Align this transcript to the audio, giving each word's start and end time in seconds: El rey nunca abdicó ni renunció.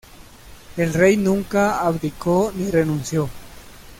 El 0.77 0.95
rey 0.95 1.15
nunca 1.15 1.79
abdicó 1.81 2.51
ni 2.55 2.71
renunció. 2.71 3.29